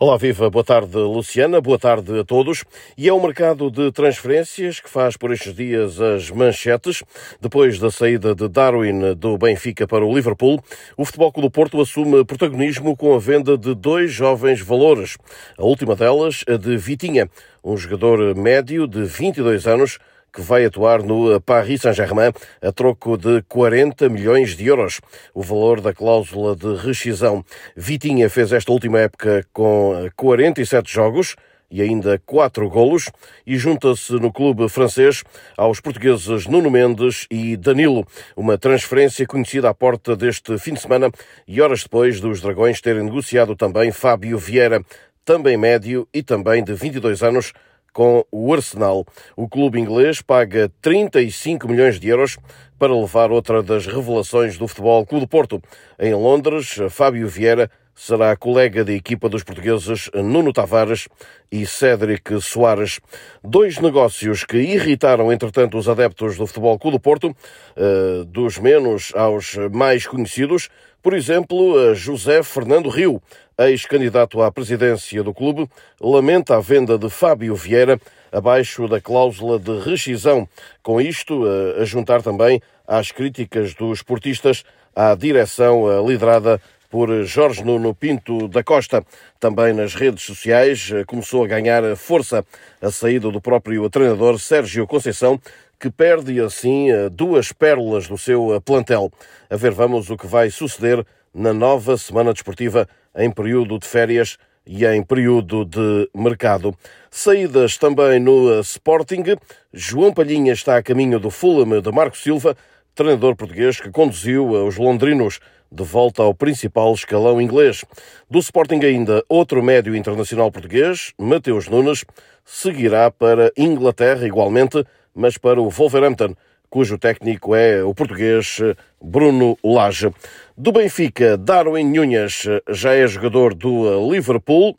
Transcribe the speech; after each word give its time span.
Olá, 0.00 0.16
viva, 0.16 0.48
boa 0.48 0.62
tarde, 0.62 0.96
Luciana, 0.96 1.60
boa 1.60 1.76
tarde 1.76 2.20
a 2.20 2.22
todos. 2.22 2.64
E 2.96 3.08
é 3.08 3.12
o 3.12 3.20
mercado 3.20 3.68
de 3.68 3.90
transferências 3.90 4.78
que 4.78 4.88
faz 4.88 5.16
por 5.16 5.32
estes 5.32 5.52
dias 5.52 6.00
as 6.00 6.30
manchetes. 6.30 7.02
Depois 7.40 7.80
da 7.80 7.90
saída 7.90 8.32
de 8.32 8.48
Darwin 8.48 9.14
do 9.14 9.36
Benfica 9.36 9.88
para 9.88 10.06
o 10.06 10.14
Liverpool, 10.14 10.62
o 10.96 11.04
Futebol 11.04 11.32
Clube 11.32 11.48
do 11.48 11.50
Porto 11.50 11.80
assume 11.80 12.24
protagonismo 12.24 12.96
com 12.96 13.12
a 13.12 13.18
venda 13.18 13.58
de 13.58 13.74
dois 13.74 14.12
jovens 14.12 14.60
valores. 14.60 15.16
A 15.58 15.64
última 15.64 15.96
delas, 15.96 16.44
a 16.46 16.56
de 16.56 16.76
Vitinha, 16.76 17.28
um 17.64 17.76
jogador 17.76 18.36
médio 18.36 18.86
de 18.86 19.02
22 19.02 19.66
anos, 19.66 19.98
que 20.32 20.40
vai 20.40 20.64
atuar 20.64 21.02
no 21.02 21.40
Paris 21.40 21.82
Saint-Germain 21.82 22.32
a 22.62 22.72
troco 22.72 23.16
de 23.16 23.42
40 23.48 24.08
milhões 24.08 24.56
de 24.56 24.66
euros, 24.66 25.00
o 25.34 25.42
valor 25.42 25.80
da 25.80 25.92
cláusula 25.92 26.54
de 26.54 26.74
rescisão. 26.76 27.44
Vitinha 27.76 28.28
fez 28.28 28.52
esta 28.52 28.72
última 28.72 29.00
época 29.00 29.46
com 29.52 30.08
47 30.16 30.92
jogos 30.92 31.36
e 31.70 31.82
ainda 31.82 32.18
quatro 32.24 32.68
golos 32.68 33.10
e 33.46 33.56
junta-se 33.56 34.12
no 34.14 34.32
clube 34.32 34.68
francês 34.68 35.22
aos 35.56 35.80
portugueses 35.80 36.46
Nuno 36.46 36.70
Mendes 36.70 37.26
e 37.30 37.56
Danilo, 37.56 38.06
uma 38.36 38.56
transferência 38.56 39.26
conhecida 39.26 39.68
à 39.68 39.74
porta 39.74 40.16
deste 40.16 40.58
fim 40.58 40.74
de 40.74 40.80
semana 40.80 41.10
e 41.46 41.60
horas 41.60 41.82
depois 41.82 42.20
dos 42.20 42.40
Dragões 42.40 42.80
terem 42.80 43.04
negociado 43.04 43.54
também 43.54 43.92
Fábio 43.92 44.38
Vieira, 44.38 44.82
também 45.24 45.56
médio 45.58 46.08
e 46.12 46.22
também 46.22 46.64
de 46.64 46.72
22 46.72 47.22
anos, 47.22 47.52
com 47.98 48.24
o 48.30 48.54
Arsenal. 48.54 49.04
O 49.36 49.48
clube 49.48 49.80
inglês 49.80 50.22
paga 50.22 50.70
35 50.80 51.66
milhões 51.66 51.98
de 51.98 52.06
euros 52.06 52.38
para 52.78 52.94
levar 52.94 53.32
outra 53.32 53.60
das 53.60 53.86
revelações 53.86 54.56
do 54.56 54.68
Futebol 54.68 55.04
Clube 55.04 55.24
do 55.24 55.28
Porto. 55.28 55.60
Em 55.98 56.14
Londres, 56.14 56.78
Fábio 56.90 57.26
Vieira 57.26 57.68
será 57.96 58.36
colega 58.36 58.84
de 58.84 58.94
equipa 58.94 59.28
dos 59.28 59.42
portugueses 59.42 60.08
Nuno 60.14 60.52
Tavares 60.52 61.08
e 61.50 61.66
Cédric 61.66 62.40
Soares. 62.40 63.00
Dois 63.42 63.80
negócios 63.80 64.44
que 64.44 64.58
irritaram, 64.58 65.32
entretanto, 65.32 65.76
os 65.76 65.88
adeptos 65.88 66.36
do 66.36 66.46
Futebol 66.46 66.78
Clube 66.78 66.98
do 66.98 67.00
Porto, 67.00 67.36
eh, 67.76 68.22
dos 68.28 68.58
menos 68.58 69.12
aos 69.16 69.56
mais 69.72 70.06
conhecidos. 70.06 70.68
Por 71.02 71.14
exemplo, 71.14 71.94
José 71.96 72.44
Fernando 72.44 72.88
Rio, 72.88 73.20
ex-candidato 73.58 74.40
à 74.40 74.52
presidência 74.52 75.22
do 75.22 75.34
clube, 75.34 75.68
lamenta 76.00 76.56
a 76.56 76.60
venda 76.60 76.96
de 76.96 77.10
Fábio 77.10 77.56
Vieira 77.56 78.00
abaixo 78.30 78.86
da 78.86 79.00
cláusula 79.00 79.58
de 79.58 79.80
rescisão. 79.80 80.48
Com 80.82 81.00
isto, 81.00 81.44
a 81.80 81.84
juntar 81.84 82.22
também 82.22 82.62
às 82.86 83.10
críticas 83.10 83.74
dos 83.74 84.02
portistas 84.02 84.62
à 84.94 85.14
direção 85.14 86.06
liderada 86.06 86.60
por 86.88 87.24
Jorge 87.24 87.64
Nuno 87.64 87.94
Pinto 87.94 88.46
da 88.46 88.62
Costa. 88.62 89.04
Também 89.40 89.72
nas 89.72 89.94
redes 89.94 90.22
sociais 90.22 90.90
começou 91.06 91.44
a 91.44 91.48
ganhar 91.48 91.96
força 91.96 92.44
a 92.80 92.90
saída 92.90 93.30
do 93.30 93.40
próprio 93.40 93.90
treinador 93.90 94.38
Sérgio 94.38 94.86
Conceição, 94.86 95.40
que 95.80 95.90
perde 95.90 96.40
assim 96.40 96.88
duas 97.12 97.52
pérolas 97.52 98.06
do 98.06 98.16
seu 98.16 98.60
plantel. 98.64 99.10
A 99.50 99.56
ver, 99.56 99.72
vamos 99.72 100.10
o 100.10 100.16
que 100.16 100.26
vai 100.26 100.50
suceder 100.50 101.04
na 101.34 101.52
nova 101.52 101.96
semana 101.96 102.32
desportiva 102.32 102.88
em 103.18 103.30
período 103.30 103.78
de 103.78 103.86
férias 103.86 104.38
e 104.64 104.86
em 104.86 105.02
período 105.02 105.64
de 105.64 106.08
mercado. 106.14 106.74
Saídas 107.10 107.76
também 107.76 108.20
no 108.20 108.60
Sporting. 108.60 109.24
João 109.72 110.12
Palhinha 110.12 110.52
está 110.52 110.76
a 110.76 110.82
caminho 110.82 111.18
do 111.18 111.30
Fulham 111.30 111.80
de 111.80 111.90
Marco 111.90 112.16
Silva, 112.16 112.56
treinador 112.94 113.34
português 113.34 113.80
que 113.80 113.90
conduziu 113.90 114.48
os 114.50 114.76
londrinos 114.76 115.40
de 115.70 115.84
volta 115.84 116.22
ao 116.22 116.34
principal 116.34 116.92
escalão 116.94 117.40
inglês. 117.40 117.84
Do 118.30 118.38
Sporting 118.38 118.80
ainda, 118.84 119.22
outro 119.28 119.62
médio 119.62 119.94
internacional 119.94 120.50
português, 120.50 121.12
Mateus 121.18 121.68
Nunes, 121.68 122.04
seguirá 122.44 123.10
para 123.10 123.52
Inglaterra 123.56 124.26
igualmente, 124.26 124.84
mas 125.14 125.36
para 125.36 125.60
o 125.60 125.68
Wolverhampton, 125.68 126.34
cujo 126.70 126.98
técnico 126.98 127.54
é 127.54 127.82
o 127.82 127.94
português 127.94 128.58
Bruno 129.02 129.58
Lage. 129.64 130.12
Do 130.56 130.72
Benfica, 130.72 131.36
Darwin 131.36 131.84
Nunes 131.84 132.44
já 132.68 132.94
é 132.94 133.06
jogador 133.06 133.54
do 133.54 134.10
Liverpool. 134.10 134.78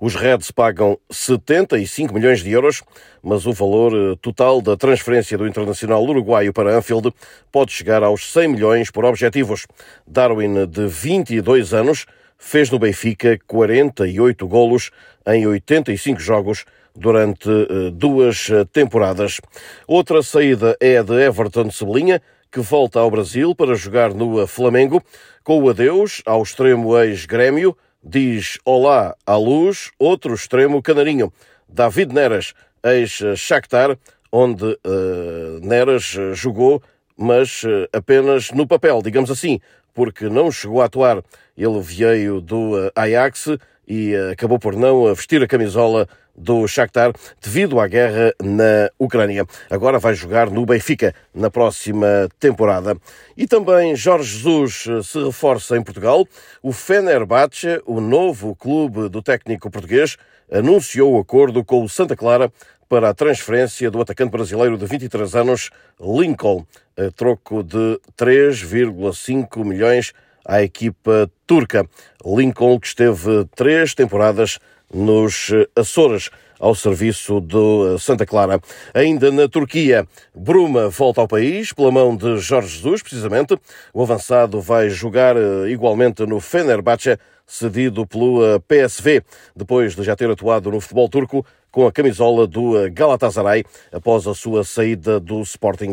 Os 0.00 0.14
Reds 0.14 0.50
pagam 0.50 0.98
75 1.10 2.14
milhões 2.14 2.40
de 2.40 2.50
euros, 2.50 2.82
mas 3.22 3.46
o 3.46 3.52
valor 3.52 4.16
total 4.18 4.62
da 4.62 4.76
transferência 4.76 5.36
do 5.36 5.46
internacional 5.46 6.02
uruguaio 6.02 6.52
para 6.52 6.76
Anfield 6.76 7.12
pode 7.52 7.72
chegar 7.72 8.02
aos 8.02 8.32
100 8.32 8.48
milhões 8.48 8.90
por 8.90 9.04
objetivos. 9.04 9.66
Darwin, 10.06 10.66
de 10.66 10.86
22 10.86 11.74
anos, 11.74 12.06
fez 12.38 12.70
no 12.70 12.78
Benfica 12.78 13.38
48 13.46 14.46
golos 14.46 14.90
em 15.26 15.46
85 15.46 16.20
jogos 16.20 16.64
durante 16.96 17.48
duas 17.92 18.48
temporadas. 18.72 19.40
Outra 19.86 20.22
saída 20.22 20.76
é 20.80 20.98
a 20.98 21.02
de 21.02 21.14
Everton 21.14 21.70
Cebolinha, 21.70 22.20
que 22.50 22.60
volta 22.60 23.00
ao 23.00 23.10
Brasil 23.10 23.54
para 23.54 23.74
jogar 23.74 24.14
no 24.14 24.46
Flamengo, 24.46 25.02
com 25.44 25.62
o 25.62 25.68
adeus 25.68 26.22
ao 26.24 26.42
extremo 26.42 26.98
ex-grêmio, 26.98 27.76
diz 28.02 28.58
olá 28.64 29.14
à 29.26 29.36
luz, 29.36 29.90
outro 29.98 30.34
extremo 30.34 30.80
canarinho, 30.80 31.32
David 31.68 32.14
Neres, 32.14 32.54
ex-Shakhtar, 32.82 33.98
onde 34.30 34.64
uh, 34.64 35.60
Neres 35.62 36.16
jogou, 36.34 36.82
mas 37.16 37.62
uh, 37.64 37.88
apenas 37.92 38.50
no 38.52 38.66
papel, 38.66 39.02
digamos 39.02 39.30
assim, 39.30 39.60
porque 39.92 40.28
não 40.28 40.50
chegou 40.50 40.82
a 40.82 40.86
atuar. 40.86 41.22
Ele 41.56 41.80
veio 41.80 42.40
do 42.40 42.74
uh, 42.74 42.90
Ajax 42.94 43.56
e 43.88 44.14
acabou 44.32 44.58
por 44.58 44.74
não 44.74 45.14
vestir 45.14 45.42
a 45.42 45.46
camisola 45.46 46.08
do 46.36 46.66
Shakhtar 46.68 47.12
devido 47.42 47.80
à 47.80 47.88
guerra 47.88 48.34
na 48.42 48.90
Ucrânia. 48.98 49.46
Agora 49.70 49.98
vai 49.98 50.14
jogar 50.14 50.50
no 50.50 50.66
Benfica 50.66 51.14
na 51.34 51.50
próxima 51.50 52.28
temporada. 52.38 52.96
E 53.36 53.46
também 53.46 53.96
Jorge 53.96 54.38
Jesus 54.38 54.86
se 55.04 55.24
reforça 55.24 55.76
em 55.76 55.82
Portugal. 55.82 56.26
O 56.62 56.72
Fenerbahçe, 56.72 57.80
o 57.86 58.00
novo 58.00 58.54
clube 58.54 59.08
do 59.08 59.22
técnico 59.22 59.70
português, 59.70 60.16
anunciou 60.50 61.14
o 61.14 61.20
acordo 61.20 61.64
com 61.64 61.82
o 61.82 61.88
Santa 61.88 62.14
Clara 62.14 62.52
para 62.88 63.08
a 63.08 63.14
transferência 63.14 63.90
do 63.90 64.00
atacante 64.00 64.30
brasileiro 64.30 64.78
de 64.78 64.86
23 64.86 65.34
anos, 65.34 65.70
Lincoln, 66.00 66.64
a 66.96 67.10
troco 67.10 67.62
de 67.62 68.00
3,5 68.16 69.64
milhões 69.64 70.12
à 70.44 70.62
equipa 70.62 71.28
turca. 71.46 71.84
Lincoln, 72.24 72.78
que 72.78 72.86
esteve 72.86 73.44
três 73.56 73.94
temporadas 73.94 74.58
nos 74.92 75.50
Açores, 75.74 76.30
ao 76.58 76.74
serviço 76.74 77.40
do 77.40 77.98
Santa 77.98 78.24
Clara. 78.24 78.60
Ainda 78.94 79.30
na 79.30 79.48
Turquia, 79.48 80.06
Bruma 80.34 80.88
volta 80.88 81.20
ao 81.20 81.28
país 81.28 81.72
pela 81.72 81.90
mão 81.90 82.16
de 82.16 82.38
Jorge 82.38 82.76
Jesus, 82.76 83.02
precisamente. 83.02 83.58
O 83.92 84.02
avançado 84.02 84.60
vai 84.60 84.88
jogar 84.88 85.36
igualmente 85.68 86.24
no 86.24 86.40
Fenerbahçe, 86.40 87.18
cedido 87.46 88.06
pelo 88.06 88.60
PSV, 88.60 89.22
depois 89.54 89.94
de 89.94 90.02
já 90.02 90.16
ter 90.16 90.30
atuado 90.30 90.70
no 90.70 90.80
futebol 90.80 91.08
turco 91.08 91.46
com 91.76 91.86
a 91.86 91.92
camisola 91.92 92.46
do 92.46 92.72
Galatasaray 92.90 93.62
após 93.92 94.26
a 94.26 94.34
sua 94.34 94.64
saída 94.64 95.20
do 95.20 95.42
Sporting. 95.42 95.92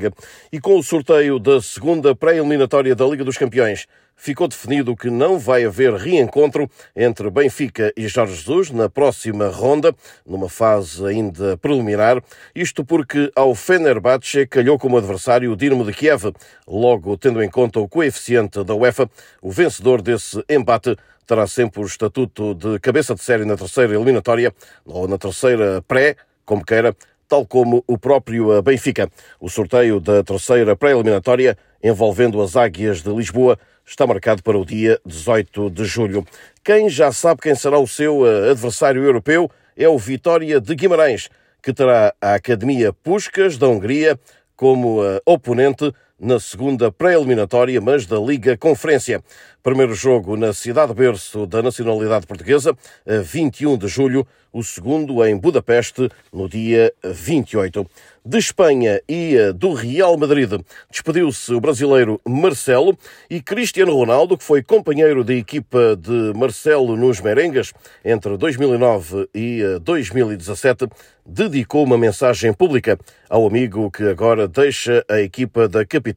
E 0.49 0.57
com 0.57 0.79
o 0.79 0.81
sorteio 0.81 1.37
da 1.37 1.61
segunda 1.61 2.15
pré-eliminatória 2.15 2.95
da 2.95 3.05
Liga 3.05 3.25
dos 3.25 3.37
Campeões, 3.37 3.85
ficou 4.15 4.47
definido 4.47 4.95
que 4.95 5.09
não 5.09 5.37
vai 5.37 5.65
haver 5.65 5.93
reencontro 5.95 6.69
entre 6.95 7.29
Benfica 7.29 7.91
e 7.97 8.07
Jorge 8.07 8.35
Jesus 8.35 8.71
na 8.71 8.87
próxima 8.87 9.49
ronda, 9.49 9.93
numa 10.25 10.47
fase 10.47 11.05
ainda 11.05 11.57
preliminar, 11.57 12.23
isto 12.55 12.85
porque 12.85 13.29
ao 13.35 13.53
Fenerbahçe 13.53 14.47
calhou 14.47 14.79
como 14.79 14.97
adversário 14.97 15.51
o 15.51 15.57
Dinamo 15.57 15.83
de 15.83 15.91
Kiev. 15.91 16.31
Logo, 16.65 17.17
tendo 17.17 17.43
em 17.43 17.49
conta 17.49 17.81
o 17.81 17.89
coeficiente 17.89 18.63
da 18.63 18.73
UEFA, 18.73 19.09
o 19.41 19.51
vencedor 19.51 20.01
desse 20.01 20.41
embate 20.47 20.95
terá 21.25 21.47
sempre 21.47 21.81
o 21.81 21.85
estatuto 21.85 22.53
de 22.53 22.79
cabeça 22.79 23.15
de 23.15 23.21
série 23.21 23.45
na 23.45 23.55
terceira 23.55 23.93
eliminatória 23.93 24.53
ou 24.85 25.07
na 25.07 25.17
terceira 25.17 25.72
pré, 25.81 26.15
como 26.45 26.63
queira, 26.63 26.95
tal 27.27 27.45
como 27.45 27.83
o 27.87 27.97
próprio 27.97 28.61
Benfica. 28.61 29.09
O 29.39 29.49
sorteio 29.49 29.99
da 29.99 30.23
terceira 30.23 30.75
pré-eliminatória, 30.75 31.57
envolvendo 31.81 32.41
as 32.41 32.55
Águias 32.55 33.01
de 33.01 33.09
Lisboa, 33.09 33.57
está 33.85 34.05
marcado 34.07 34.41
para 34.43 34.57
o 34.57 34.65
dia 34.65 34.99
18 35.05 35.69
de 35.69 35.85
julho. 35.85 36.25
Quem 36.63 36.89
já 36.89 37.11
sabe 37.11 37.41
quem 37.41 37.55
será 37.55 37.79
o 37.79 37.87
seu 37.87 38.23
adversário 38.49 39.03
europeu 39.03 39.49
é 39.75 39.87
o 39.87 39.97
Vitória 39.97 40.61
de 40.61 40.75
Guimarães, 40.75 41.29
que 41.61 41.73
terá 41.73 42.13
a 42.21 42.35
Academia 42.35 42.93
Puscas 42.93 43.57
da 43.57 43.67
Hungria 43.67 44.19
como 44.55 44.99
oponente 45.25 45.91
na 46.23 46.39
segunda 46.39 46.89
pré-eliminatória, 46.89 47.81
mas 47.81 48.05
da 48.05 48.17
Liga 48.17 48.55
Conferência. 48.55 49.21
Primeiro 49.61 49.93
jogo 49.93 50.35
na 50.37 50.53
cidade 50.53 50.93
berço 50.93 51.45
da 51.45 51.61
nacionalidade 51.61 52.25
portuguesa, 52.25 52.75
a 53.05 53.17
21 53.21 53.77
de 53.77 53.87
julho, 53.87 54.25
o 54.51 54.63
segundo 54.63 55.25
em 55.25 55.37
Budapeste, 55.37 56.09
no 56.31 56.47
dia 56.47 56.93
28. 57.03 57.85
De 58.25 58.37
Espanha 58.37 59.01
e 59.07 59.35
do 59.53 59.73
Real 59.73 60.15
Madrid 60.17 60.49
despediu-se 60.89 61.53
o 61.53 61.59
brasileiro 61.59 62.21
Marcelo 62.25 62.97
e 63.29 63.41
Cristiano 63.41 63.93
Ronaldo, 63.95 64.37
que 64.37 64.43
foi 64.43 64.61
companheiro 64.61 65.23
de 65.23 65.37
equipa 65.37 65.97
de 65.97 66.37
Marcelo 66.37 66.95
nos 66.95 67.19
Merengues 67.19 67.73
entre 68.05 68.37
2009 68.37 69.27
e 69.33 69.61
2017, 69.81 70.87
dedicou 71.25 71.83
uma 71.83 71.97
mensagem 71.97 72.53
pública 72.53 72.97
ao 73.29 73.47
amigo 73.47 73.89
que 73.89 74.03
agora 74.03 74.47
deixa 74.47 75.03
a 75.09 75.19
equipa 75.19 75.67
da 75.67 75.85
capital 75.85 76.12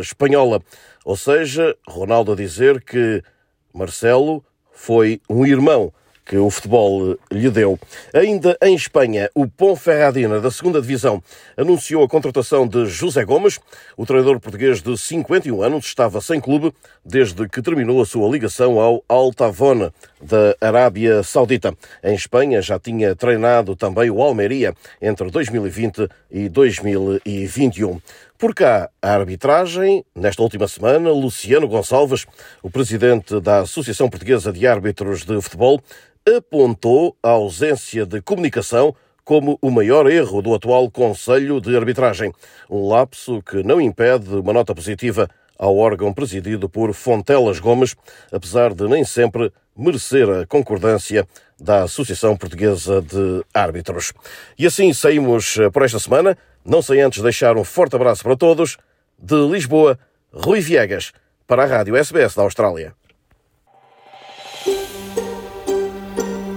espanhola. 0.00 0.60
Ou 1.04 1.16
seja, 1.16 1.76
Ronaldo 1.86 2.32
a 2.32 2.36
dizer 2.36 2.82
que 2.82 3.22
Marcelo 3.72 4.44
foi 4.72 5.20
um 5.28 5.44
irmão 5.44 5.92
que 6.24 6.36
o 6.36 6.48
futebol 6.50 7.18
lhe 7.30 7.50
deu. 7.50 7.78
Ainda 8.14 8.56
em 8.62 8.74
Espanha, 8.74 9.28
o 9.34 9.46
Ponferradina, 9.46 10.40
da 10.40 10.50
segunda 10.50 10.80
Divisão, 10.80 11.22
anunciou 11.56 12.04
a 12.04 12.08
contratação 12.08 12.66
de 12.66 12.86
José 12.86 13.24
Gomes. 13.24 13.58
O 13.96 14.06
treinador 14.06 14.38
português 14.38 14.80
de 14.80 14.96
51 14.96 15.62
anos 15.62 15.86
estava 15.86 16.20
sem 16.20 16.40
clube 16.40 16.72
desde 17.04 17.48
que 17.48 17.60
terminou 17.60 18.00
a 18.00 18.06
sua 18.06 18.28
ligação 18.30 18.78
ao 18.78 19.04
Altavone, 19.08 19.90
da 20.20 20.56
Arábia 20.60 21.22
Saudita. 21.22 21.74
Em 22.02 22.14
Espanha 22.14 22.62
já 22.62 22.78
tinha 22.78 23.16
treinado 23.16 23.74
também 23.74 24.08
o 24.08 24.22
Almeria 24.22 24.74
entre 25.00 25.28
2020 25.30 26.08
e 26.30 26.48
2021. 26.48 28.00
Por 28.42 28.56
cá, 28.56 28.90
a 29.00 29.14
arbitragem, 29.14 30.04
nesta 30.16 30.42
última 30.42 30.66
semana, 30.66 31.12
Luciano 31.12 31.68
Gonçalves, 31.68 32.26
o 32.60 32.68
presidente 32.68 33.40
da 33.40 33.60
Associação 33.60 34.10
Portuguesa 34.10 34.52
de 34.52 34.66
Árbitros 34.66 35.24
de 35.24 35.40
Futebol, 35.40 35.80
apontou 36.28 37.16
a 37.22 37.28
ausência 37.28 38.04
de 38.04 38.20
comunicação 38.20 38.96
como 39.24 39.56
o 39.62 39.70
maior 39.70 40.10
erro 40.10 40.42
do 40.42 40.52
atual 40.52 40.90
Conselho 40.90 41.60
de 41.60 41.76
Arbitragem. 41.76 42.32
Um 42.68 42.88
lapso 42.88 43.40
que 43.42 43.62
não 43.62 43.80
impede 43.80 44.34
uma 44.34 44.52
nota 44.52 44.74
positiva 44.74 45.28
ao 45.62 45.76
órgão 45.76 46.12
presidido 46.12 46.68
por 46.68 46.92
Fontelas 46.92 47.60
Gomes, 47.60 47.94
apesar 48.32 48.74
de 48.74 48.88
nem 48.88 49.04
sempre 49.04 49.52
merecer 49.76 50.28
a 50.28 50.44
concordância 50.44 51.24
da 51.58 51.84
Associação 51.84 52.36
Portuguesa 52.36 53.00
de 53.00 53.44
Árbitros. 53.54 54.12
E 54.58 54.66
assim 54.66 54.92
saímos 54.92 55.56
por 55.72 55.84
esta 55.84 56.00
semana, 56.00 56.36
não 56.64 56.82
sem 56.82 57.00
antes 57.00 57.22
deixar 57.22 57.56
um 57.56 57.62
forte 57.62 57.94
abraço 57.94 58.24
para 58.24 58.36
todos. 58.36 58.76
De 59.16 59.36
Lisboa, 59.46 59.96
Rui 60.32 60.58
Viegas, 60.60 61.12
para 61.46 61.62
a 61.62 61.66
Rádio 61.66 61.94
SBS 61.96 62.34
da 62.34 62.42
Austrália. 62.42 62.92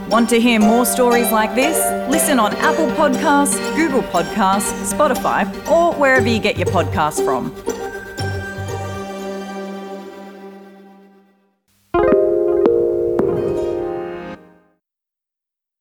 Want 0.09 0.29
to 0.29 0.39
hear 0.39 0.59
more 0.59 0.85
stories 0.85 1.31
like 1.31 1.53
this? 1.53 1.77
Listen 2.09 2.39
on 2.39 2.53
Apple 2.55 2.87
Podcasts, 2.95 3.59
Google 3.75 4.01
Podcasts, 4.11 4.73
Spotify, 4.91 5.45
or 5.69 5.93
wherever 5.93 6.27
you 6.27 6.39
get 6.39 6.57
your 6.57 6.67
podcasts 6.67 7.23
from. 7.23 7.51